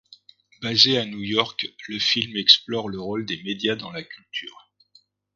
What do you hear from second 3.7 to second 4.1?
dans la